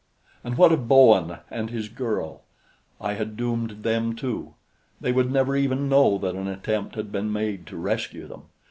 [0.43, 2.41] And what of Bowen and his girl?
[2.99, 4.55] I had doomed them too.
[4.99, 8.45] They would never even know that an attempt had been made to rescue them.